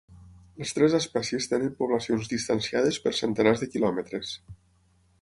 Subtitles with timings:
[0.61, 4.37] Les tres espècies tenen poblacions distanciades per centenars de quilòmetres.